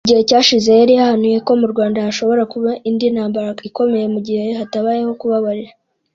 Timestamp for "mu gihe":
0.03-0.21, 4.13-4.45